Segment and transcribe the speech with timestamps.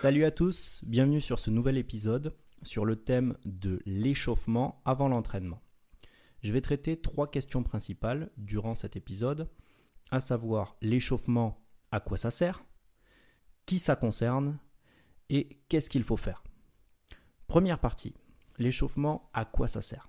[0.00, 5.60] Salut à tous, bienvenue sur ce nouvel épisode sur le thème de l'échauffement avant l'entraînement.
[6.42, 9.50] Je vais traiter trois questions principales durant cet épisode,
[10.10, 12.64] à savoir l'échauffement, à quoi ça sert,
[13.66, 14.58] qui ça concerne
[15.28, 16.44] et qu'est-ce qu'il faut faire.
[17.46, 18.14] Première partie,
[18.56, 20.08] l'échauffement, à quoi ça sert?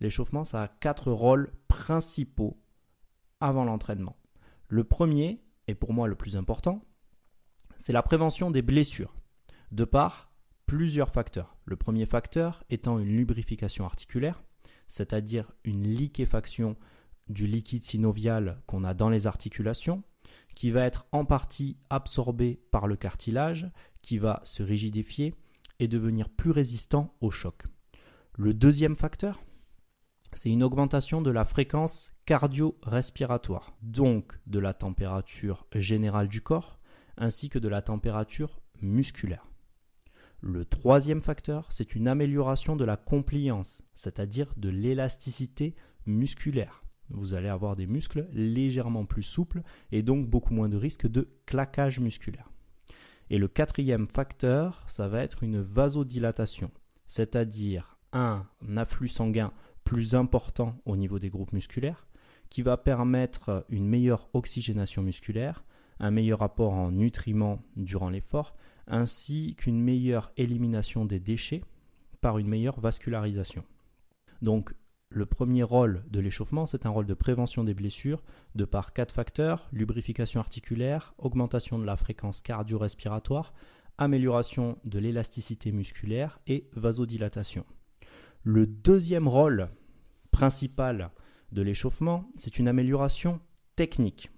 [0.00, 2.60] L'échauffement, ça a quatre rôles principaux
[3.38, 4.16] avant l'entraînement.
[4.66, 6.84] Le premier, et pour moi le plus important,
[7.82, 9.12] c'est la prévention des blessures,
[9.72, 10.30] de par
[10.66, 11.56] plusieurs facteurs.
[11.64, 14.44] Le premier facteur étant une lubrification articulaire,
[14.86, 16.76] c'est-à-dire une liquéfaction
[17.28, 20.04] du liquide synovial qu'on a dans les articulations,
[20.54, 23.68] qui va être en partie absorbé par le cartilage,
[24.00, 25.34] qui va se rigidifier
[25.80, 27.64] et devenir plus résistant au choc.
[28.36, 29.42] Le deuxième facteur,
[30.34, 36.78] c'est une augmentation de la fréquence cardio-respiratoire, donc de la température générale du corps,
[37.16, 39.46] ainsi que de la température musculaire.
[40.40, 46.82] Le troisième facteur, c'est une amélioration de la compliance, c'est-à-dire de l'élasticité musculaire.
[47.10, 51.28] Vous allez avoir des muscles légèrement plus souples et donc beaucoup moins de risque de
[51.46, 52.50] claquage musculaire.
[53.30, 56.70] Et le quatrième facteur, ça va être une vasodilatation,
[57.06, 59.52] c'est-à-dire un afflux sanguin
[59.84, 62.06] plus important au niveau des groupes musculaires,
[62.50, 65.64] qui va permettre une meilleure oxygénation musculaire,
[66.02, 68.54] un meilleur apport en nutriments durant l'effort,
[68.86, 71.62] ainsi qu'une meilleure élimination des déchets
[72.20, 73.64] par une meilleure vascularisation.
[74.42, 74.74] Donc
[75.08, 78.22] le premier rôle de l'échauffement, c'est un rôle de prévention des blessures
[78.54, 83.54] de par quatre facteurs, lubrification articulaire, augmentation de la fréquence cardio-respiratoire,
[83.98, 87.64] amélioration de l'élasticité musculaire et vasodilatation.
[88.42, 89.68] Le deuxième rôle
[90.30, 91.10] principal
[91.52, 93.40] de l'échauffement, c'est une amélioration
[93.76, 94.30] technique.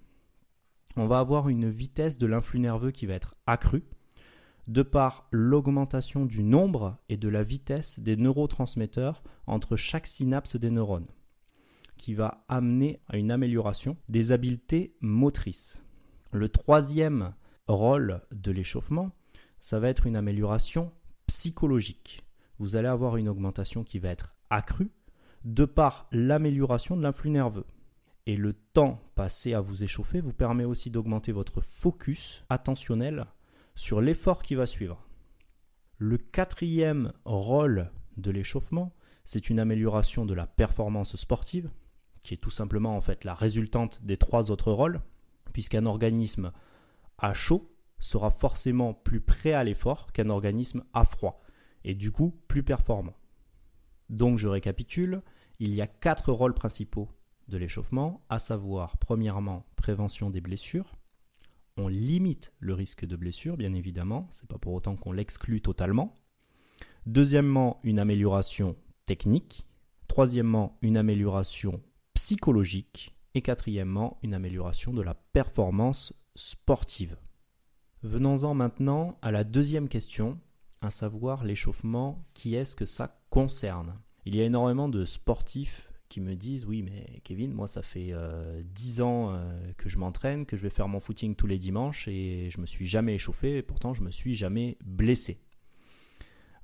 [0.97, 3.85] On va avoir une vitesse de l'influx nerveux qui va être accrue
[4.69, 10.71] de par l'augmentation du nombre et de la vitesse des neurotransmetteurs entre chaque synapse des
[10.71, 11.09] neurones,
[11.97, 15.83] qui va amener à une amélioration des habiletés motrices.
[16.33, 17.35] Le troisième
[17.67, 19.11] rôle de l'échauffement,
[19.61, 20.93] ça va être une amélioration
[21.27, 22.25] psychologique.
[22.59, 24.93] Vous allez avoir une augmentation qui va être accrue
[25.45, 27.67] de par l'amélioration de l'influx nerveux.
[28.27, 33.27] Et le temps passé à vous échauffer vous permet aussi d'augmenter votre focus attentionnel
[33.75, 35.07] sur l'effort qui va suivre.
[35.99, 41.71] Le quatrième rôle de l'échauffement, c'est une amélioration de la performance sportive,
[42.23, 45.03] qui est tout simplement en fait la résultante des trois autres rôles,
[45.53, 46.51] puisqu'un organisme
[47.19, 51.43] à chaud sera forcément plus prêt à l'effort qu'un organisme à froid,
[51.85, 53.15] et du coup plus performant.
[54.09, 55.23] Donc je récapitule,
[55.59, 57.11] il y a quatre rôles principaux
[57.49, 60.97] de l'échauffement, à savoir premièrement prévention des blessures,
[61.77, 66.15] on limite le risque de blessure, bien évidemment, c'est pas pour autant qu'on l'exclut totalement.
[67.07, 69.67] Deuxièmement, une amélioration technique.
[70.07, 71.83] Troisièmement, une amélioration
[72.15, 73.17] psychologique.
[73.35, 77.17] Et quatrièmement, une amélioration de la performance sportive.
[78.03, 80.39] Venons-en maintenant à la deuxième question,
[80.81, 83.99] à savoir l'échauffement, qui est-ce que ça concerne?
[84.25, 88.11] Il y a énormément de sportifs qui me disent oui mais Kevin moi ça fait
[88.13, 91.49] euh, dix 10 ans euh, que je m'entraîne que je vais faire mon footing tous
[91.49, 95.41] les dimanches et je me suis jamais échauffé et pourtant je me suis jamais blessé.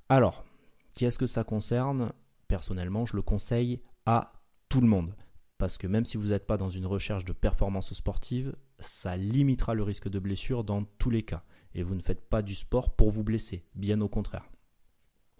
[0.07, 0.45] Alors
[0.93, 2.13] qui est-ce que ça concerne?
[2.47, 4.31] Personnellement je le conseille à
[4.69, 5.17] tout le monde.
[5.57, 9.73] Parce que même si vous n'êtes pas dans une recherche de performance sportive ça limitera
[9.73, 11.43] le risque de blessure dans tous les cas.
[11.75, 14.49] Et vous ne faites pas du sport pour vous blesser bien au contraire.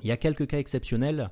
[0.01, 1.31] Il y a quelques cas exceptionnels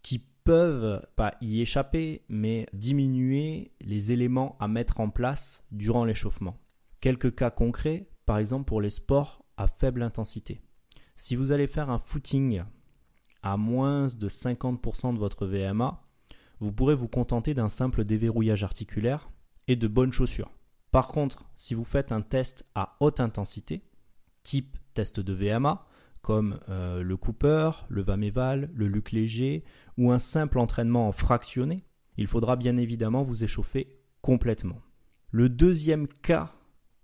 [0.00, 6.58] qui peuvent pas y échapper, mais diminuer les éléments à mettre en place durant l'échauffement.
[7.00, 10.60] Quelques cas concrets, par exemple pour les sports à faible intensité.
[11.16, 12.62] Si vous allez faire un footing
[13.42, 16.02] à moins de 50% de votre VMA,
[16.60, 19.28] vous pourrez vous contenter d'un simple déverrouillage articulaire
[19.68, 20.50] et de bonnes chaussures.
[20.90, 23.82] Par contre, si vous faites un test à haute intensité,
[24.44, 25.86] type test de VMA,
[26.24, 29.62] comme euh, le Cooper, le Vameval, le Luc Léger
[29.98, 31.84] ou un simple entraînement en fractionné,
[32.16, 34.80] il faudra bien évidemment vous échauffer complètement.
[35.30, 36.54] Le deuxième cas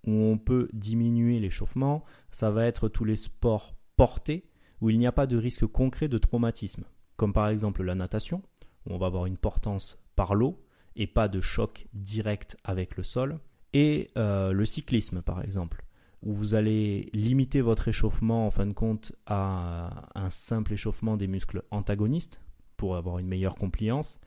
[0.07, 4.49] où on peut diminuer l'échauffement, ça va être tous les sports portés
[4.81, 6.85] où il n'y a pas de risque concret de traumatisme,
[7.17, 8.41] comme par exemple la natation,
[8.87, 10.65] où on va avoir une portance par l'eau
[10.97, 13.39] et pas de choc direct avec le sol,
[13.75, 15.85] et euh, le cyclisme par exemple,
[16.23, 21.27] où vous allez limiter votre échauffement en fin de compte à un simple échauffement des
[21.27, 22.41] muscles antagonistes
[22.77, 24.21] pour avoir une meilleure compliance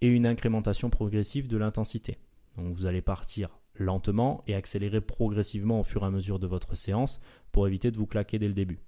[0.00, 2.18] et une incrémentation progressive de l'intensité.
[2.56, 6.76] Donc vous allez partir lentement et accélérer progressivement au fur et à mesure de votre
[6.76, 7.20] séance
[7.52, 8.80] pour éviter de vous claquer dès le début.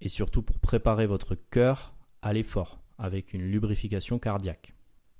[0.00, 4.74] Et surtout pour préparer votre cœur à l'effort avec une lubrification cardiaque.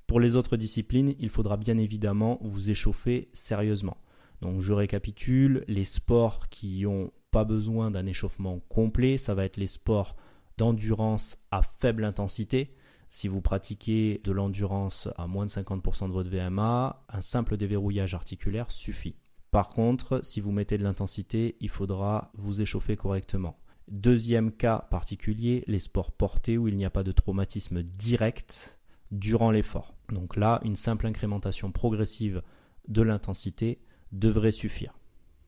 [0.07, 3.97] Pour les autres disciplines, il faudra bien évidemment vous échauffer sérieusement.
[4.41, 9.57] Donc je récapitule, les sports qui n'ont pas besoin d'un échauffement complet, ça va être
[9.57, 10.17] les sports
[10.57, 12.75] d'endurance à faible intensité.
[13.09, 18.15] Si vous pratiquez de l'endurance à moins de 50% de votre VMA, un simple déverrouillage
[18.15, 19.17] articulaire suffit.
[19.51, 23.59] Par contre, si vous mettez de l'intensité, il faudra vous échauffer correctement.
[23.89, 28.77] Deuxième cas particulier, les sports portés où il n'y a pas de traumatisme direct
[29.13, 29.95] durant l'effort.
[30.11, 32.43] Donc là, une simple incrémentation progressive
[32.89, 33.81] de l'intensité
[34.19, 34.99] devrait suffire.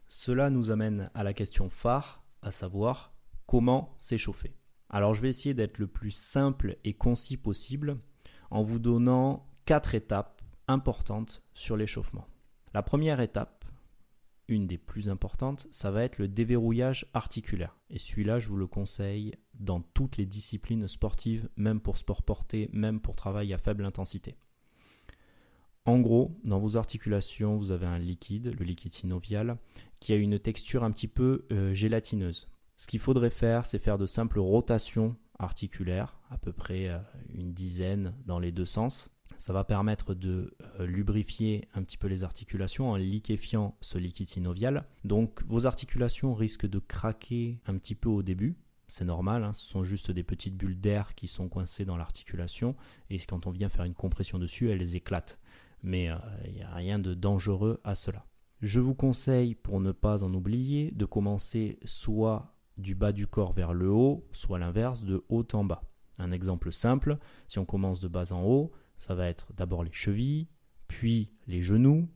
[0.07, 3.13] Cela nous amène à la question phare, à savoir
[3.47, 4.55] comment s'échauffer.
[4.91, 7.99] Alors je vais essayer d'être le plus simple et concis possible
[8.51, 12.27] en vous donnant quatre étapes importantes sur l'échauffement.
[12.75, 13.65] La première étape,
[14.49, 17.77] une des plus importantes, ça va être le déverrouillage articulaire.
[17.91, 22.71] Et celui-là, je vous le conseille dans toutes les disciplines sportives, même pour sport porté,
[22.73, 24.37] même pour travail à faible intensité.
[25.85, 29.57] En gros, dans vos articulations, vous avez un liquide, le liquide synovial,
[30.01, 32.49] qui a une texture un petit peu euh, gélatineuse.
[32.77, 36.99] Ce qu'il faudrait faire, c'est faire de simples rotations articulaires, à peu près euh,
[37.33, 39.11] une dizaine dans les deux sens.
[39.39, 44.29] Ça va permettre de euh, lubrifier un petit peu les articulations en liquéfiant ce liquide
[44.29, 44.85] synovial.
[45.05, 48.57] Donc vos articulations risquent de craquer un petit peu au début,
[48.89, 49.53] c'est normal, hein.
[49.53, 52.75] ce sont juste des petites bulles d'air qui sont coincées dans l'articulation
[53.11, 55.39] et quand on vient faire une compression dessus, elles éclatent
[55.83, 58.27] mais il euh, n'y a rien de dangereux à cela.
[58.61, 63.53] Je vous conseille, pour ne pas en oublier, de commencer soit du bas du corps
[63.53, 65.83] vers le haut, soit l'inverse, de haut en bas.
[66.19, 69.93] Un exemple simple, si on commence de bas en haut, ça va être d'abord les
[69.93, 70.49] chevilles,
[70.89, 72.09] puis les genoux,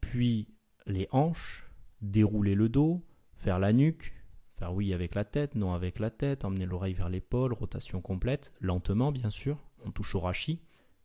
[0.00, 0.48] puis
[0.86, 1.64] les hanches,
[2.00, 4.12] dérouler le dos, faire la nuque,
[4.56, 8.52] faire oui avec la tête, non avec la tête, emmener l'oreille vers l'épaule, rotation complète,
[8.60, 10.60] lentement bien sûr, on touche au rachis,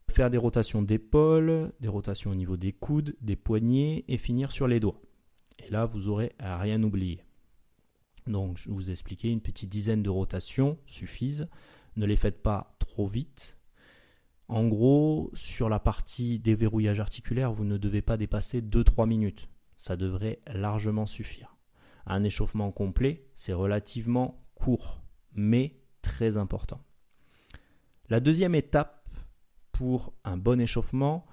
[0.09, 4.67] Faire des rotations d'épaule, des rotations au niveau des coudes, des poignets et finir sur
[4.67, 4.99] les doigts.
[5.59, 7.23] Et là, vous aurez à rien oublier.
[8.27, 11.47] Donc, je vous expliquais, une petite dizaine de rotations suffisent.
[11.95, 13.57] Ne les faites pas trop vite.
[14.47, 19.47] En gros, sur la partie déverrouillage articulaire, vous ne devez pas dépasser 2-3 minutes.
[19.77, 21.55] Ça devrait largement suffire.
[22.05, 25.01] Un échauffement complet, c'est relativement court,
[25.33, 26.81] mais très important.
[28.09, 28.98] La deuxième étape
[29.79, 31.25] pour un bon échauffement,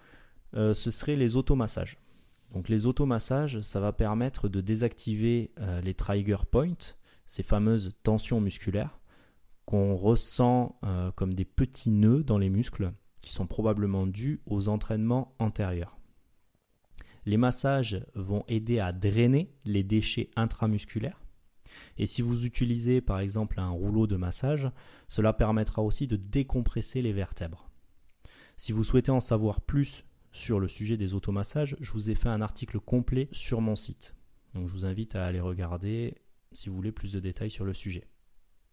[0.55, 1.99] euh, ce serait les automassages.
[2.55, 6.95] Donc les automassages, ça va permettre de désactiver euh, les trigger points,
[7.27, 9.01] ces fameuses tensions musculaires
[9.65, 14.69] qu'on ressent euh, comme des petits nœuds dans les muscles qui sont probablement dus aux
[14.69, 15.99] entraînements antérieurs.
[17.25, 21.21] Les massages vont aider à drainer les déchets intramusculaires.
[21.99, 24.71] Et si vous utilisez par exemple un rouleau de massage,
[25.09, 27.66] cela permettra aussi de décompresser les vertèbres.
[28.57, 32.29] Si vous souhaitez en savoir plus sur le sujet des automassages, je vous ai fait
[32.29, 34.15] un article complet sur mon site.
[34.55, 36.15] Donc je vous invite à aller regarder
[36.53, 38.09] si vous voulez plus de détails sur le sujet.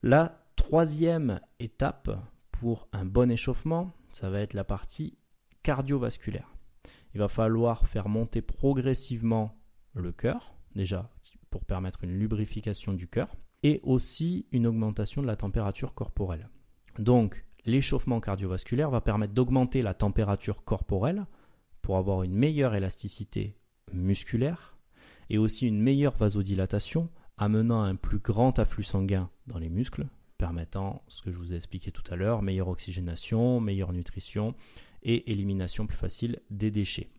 [0.01, 2.09] La troisième étape
[2.51, 5.17] pour un bon échauffement, ça va être la partie
[5.63, 6.53] cardiovasculaire.
[7.13, 9.61] Il va falloir faire monter progressivement
[9.93, 11.11] le cœur, déjà
[11.49, 16.49] pour permettre une lubrification du cœur, et aussi une augmentation de la température corporelle.
[16.99, 21.25] Donc l'échauffement cardiovasculaire va permettre d'augmenter la température corporelle
[21.81, 23.57] pour avoir une meilleure élasticité
[23.91, 24.77] musculaire
[25.29, 31.03] et aussi une meilleure vasodilatation amenant un plus grand afflux sanguin dans les muscles, permettant,
[31.07, 34.55] ce que je vous ai expliqué tout à l'heure, meilleure oxygénation, meilleure nutrition
[35.01, 37.09] et élimination plus facile des déchets.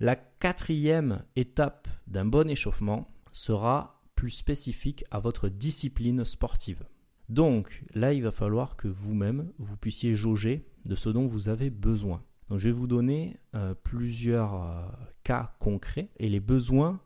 [0.00, 6.84] La quatrième étape d'un bon échauffement sera plus spécifique à votre discipline sportive.
[7.28, 11.70] Donc là, il va falloir que vous-même, vous puissiez jauger de ce dont vous avez
[11.70, 12.22] besoin.
[12.50, 14.82] Je vais vous donner euh, plusieurs euh,
[15.24, 17.00] cas concrets et les besoins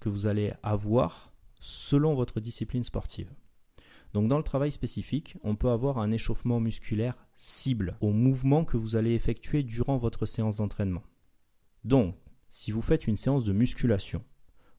[0.00, 3.30] que vous allez avoir selon votre discipline sportive.
[4.14, 8.78] Donc dans le travail spécifique, on peut avoir un échauffement musculaire cible au mouvement que
[8.78, 11.02] vous allez effectuer durant votre séance d'entraînement.
[11.84, 12.16] Donc,
[12.48, 14.24] si vous faites une séance de musculation,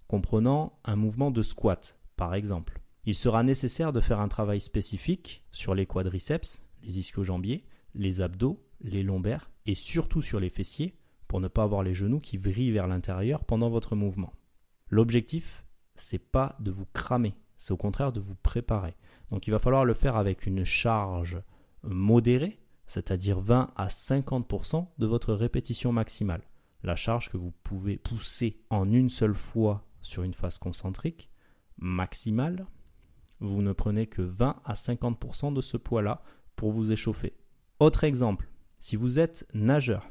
[0.07, 5.41] comprenant un mouvement de squat par exemple, il sera nécessaire de faire un travail spécifique
[5.53, 7.63] sur les quadriceps, les ischio-jambiers,
[7.95, 10.99] les abdos, les lombaires et surtout sur les fessiers
[11.29, 14.33] pour ne pas avoir les genoux qui vrillent vers l'intérieur pendant votre mouvement.
[14.89, 15.63] L'objectif,
[15.95, 18.97] c'est pas de vous cramer, c'est au contraire de vous préparer.
[19.31, 21.41] Donc il va falloir le faire avec une charge
[21.83, 26.43] modérée, c'est-à-dire 20 à 50% de votre répétition maximale.
[26.83, 31.29] la charge que vous pouvez pousser en une seule fois sur une phase concentrique
[31.77, 32.65] maximale,
[33.39, 36.21] vous ne prenez que 20 à 50% de ce poids-là
[36.55, 37.33] pour vous échauffer.
[37.79, 40.09] Autre exemple, si vous êtes nageur,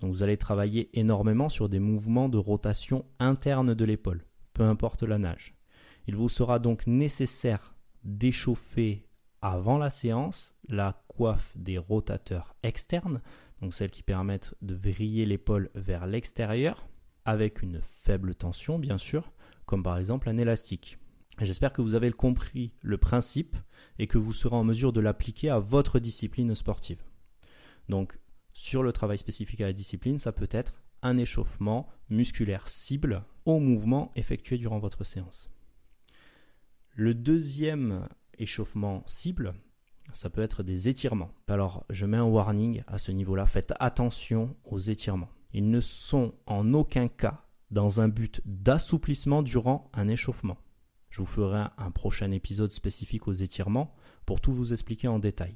[0.00, 5.02] donc vous allez travailler énormément sur des mouvements de rotation interne de l'épaule, peu importe
[5.02, 5.54] la nage.
[6.06, 9.06] Il vous sera donc nécessaire d'échauffer
[9.42, 13.20] avant la séance la coiffe des rotateurs externes,
[13.60, 16.88] donc celles qui permettent de vriller l'épaule vers l'extérieur,
[17.24, 19.32] avec une faible tension bien sûr,
[19.66, 20.98] comme par exemple un élastique.
[21.40, 23.56] J'espère que vous avez compris le principe
[23.98, 27.02] et que vous serez en mesure de l'appliquer à votre discipline sportive.
[27.88, 28.18] Donc,
[28.52, 33.60] sur le travail spécifique à la discipline, ça peut être un échauffement musculaire cible au
[33.60, 35.48] mouvement effectué durant votre séance.
[36.94, 39.54] Le deuxième échauffement cible,
[40.12, 41.30] ça peut être des étirements.
[41.46, 43.46] Alors, je mets un warning à ce niveau-là.
[43.46, 45.30] Faites attention aux étirements.
[45.52, 50.56] Ils ne sont en aucun cas dans un but d'assouplissement durant un échauffement.
[51.10, 53.94] Je vous ferai un prochain épisode spécifique aux étirements
[54.26, 55.54] pour tout vous expliquer en détail.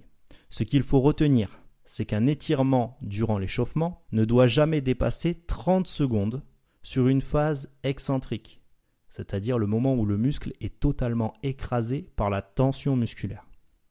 [0.50, 6.42] Ce qu'il faut retenir, c'est qu'un étirement durant l'échauffement ne doit jamais dépasser 30 secondes
[6.82, 8.62] sur une phase excentrique,
[9.08, 13.46] c'est-à-dire le moment où le muscle est totalement écrasé par la tension musculaire.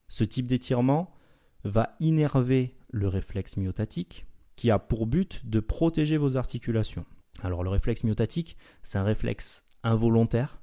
[0.08, 1.12] Ce type d'étirement
[1.64, 4.26] va innerver le réflexe myotatique
[4.56, 7.06] qui a pour but de protéger vos articulations.
[7.42, 10.61] Alors le réflexe myotatique, c'est un réflexe involontaire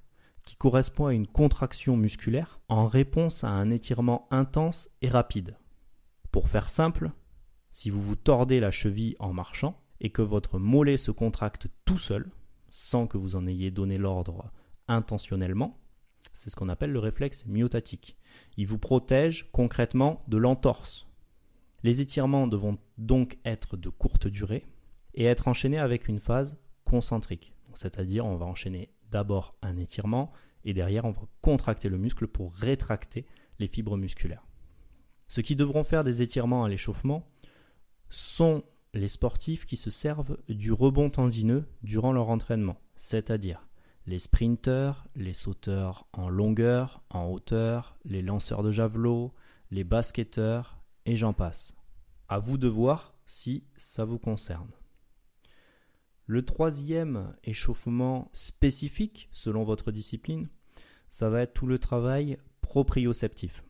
[0.50, 5.56] qui correspond à une contraction musculaire en réponse à un étirement intense et rapide.
[6.32, 7.12] Pour faire simple,
[7.70, 12.00] si vous vous tordez la cheville en marchant et que votre mollet se contracte tout
[12.00, 12.32] seul,
[12.68, 14.52] sans que vous en ayez donné l'ordre
[14.88, 15.78] intentionnellement,
[16.34, 18.18] c'est ce qu'on appelle le réflexe myotatique.
[18.58, 21.06] Il vous protège concrètement de l'entorse.
[21.84, 24.66] Les étirements devront donc être de courte durée
[25.14, 27.54] et être enchaînés avec une phase concentrique.
[27.76, 30.32] C'est-à-dire on va enchaîner d'abord un étirement
[30.64, 33.26] et derrière on va contracter le muscle pour rétracter
[33.60, 34.46] les fibres musculaires.
[35.28, 37.28] Ceux qui devront faire des étirements à l'échauffement
[38.10, 38.64] sont
[38.94, 43.68] les sportifs qui se servent du rebond tendineux durant leur entraînement, c'est-à-dire
[44.08, 49.34] les sprinteurs, les sauteurs en longueur, en hauteur, les lanceurs de javelot,
[49.70, 51.76] les basketteurs, et j'en passe.
[52.28, 54.72] À vous de voir si ça vous concerne.
[56.30, 60.48] Le troisième échauffement spécifique, selon votre discipline,
[61.10, 63.64] ça va être tout le travail proprioceptif.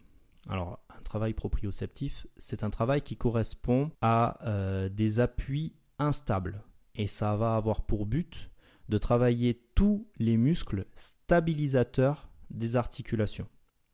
[0.49, 6.61] Alors, un travail proprioceptif, c'est un travail qui correspond à euh, des appuis instables.
[6.95, 8.51] Et ça va avoir pour but
[8.89, 13.47] de travailler tous les muscles stabilisateurs des articulations.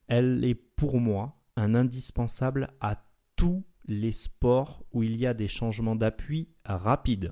[0.08, 3.06] Elle est pour moi un indispensable à
[3.36, 7.32] tous les sports où il y a des changements d'appui rapides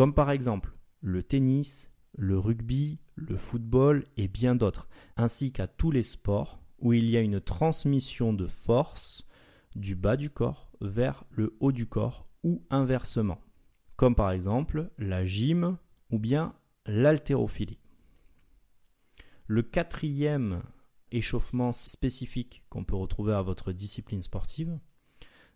[0.00, 4.88] comme par exemple le tennis, le rugby, le football et bien d'autres,
[5.18, 9.26] ainsi qu'à tous les sports où il y a une transmission de force
[9.76, 13.42] du bas du corps vers le haut du corps ou inversement,
[13.96, 15.76] comme par exemple la gym
[16.10, 16.54] ou bien
[16.86, 17.78] l'haltérophilie.
[19.46, 20.62] Le quatrième
[21.12, 24.78] échauffement spécifique qu'on peut retrouver à votre discipline sportive,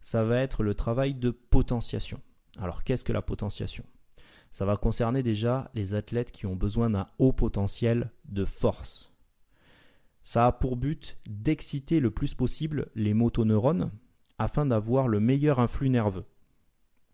[0.02, 2.20] ça va être le travail de potentiation.
[2.58, 3.86] Alors qu'est-ce que la potentiation?
[4.54, 9.12] Ça va concerner déjà les athlètes qui ont besoin d'un haut potentiel de force.
[10.23, 13.90] Ça a pour but d'exciter le plus possible les motoneurones
[14.38, 16.25] afin d'avoir le meilleur influx nerveux.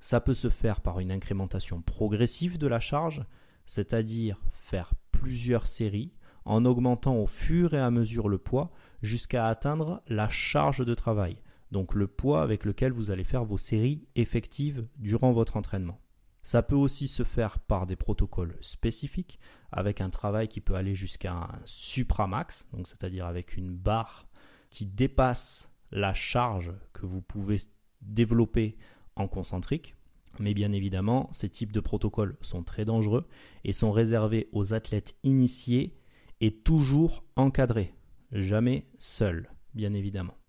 [0.00, 3.24] Ça peut se faire par une incrémentation progressive de la charge,
[3.64, 6.12] c'est-à-dire faire plusieurs séries
[6.44, 8.70] en augmentant au fur et à mesure le poids
[9.00, 11.38] jusqu'à atteindre la charge de travail,
[11.70, 16.02] donc le poids avec lequel vous allez faire vos séries effectives durant votre entraînement.
[16.42, 19.38] Ça peut aussi se faire par des protocoles spécifiques,
[19.72, 24.26] avec un travail qui peut aller jusqu'à un supramax, donc c'est-à-dire avec une barre
[24.70, 27.58] qui dépasse la charge que vous pouvez
[28.00, 28.76] développer
[29.16, 29.96] en concentrique.
[30.38, 33.26] Mais bien évidemment, ces types de protocoles sont très dangereux
[33.64, 35.98] et sont réservés aux athlètes initiés
[36.40, 37.94] et toujours encadrés,
[38.32, 40.39] jamais seuls, bien évidemment.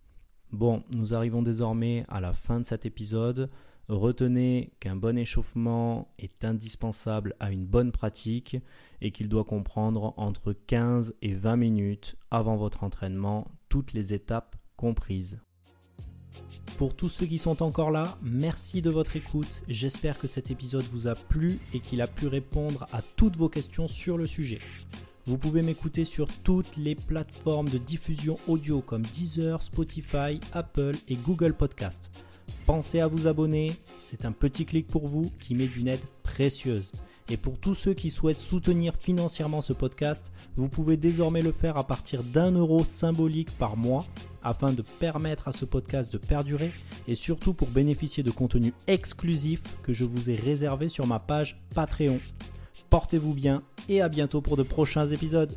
[0.52, 3.50] Bon, nous arrivons désormais à la fin de cet épisode.
[3.88, 8.58] Retenez qu'un bon échauffement est indispensable à une bonne pratique
[9.02, 14.58] et qu'il doit comprendre entre 15 et 20 minutes avant votre entraînement, toutes les étapes
[14.76, 15.40] comprises.
[16.78, 19.62] Pour tous ceux qui sont encore là, merci de votre écoute.
[19.68, 23.50] J'espère que cet épisode vous a plu et qu'il a pu répondre à toutes vos
[23.50, 24.60] questions sur le sujet.
[25.28, 31.16] Vous pouvez m'écouter sur toutes les plateformes de diffusion audio comme Deezer, Spotify, Apple et
[31.16, 32.26] Google Podcast.
[32.66, 36.92] Pensez à vous abonner, c'est un petit clic pour vous qui met d'une aide précieuses.
[37.30, 41.78] Et pour tous ceux qui souhaitent soutenir financièrement ce podcast, vous pouvez désormais le faire
[41.78, 44.06] à partir d'un euro symbolique par mois
[44.44, 46.72] afin de permettre à ce podcast de perdurer
[47.08, 51.58] et surtout pour bénéficier de contenu exclusif que je vous ai réservé sur ma page
[51.76, 52.20] Patreon.
[52.90, 55.56] Portez-vous bien et à bientôt pour de prochains épisodes.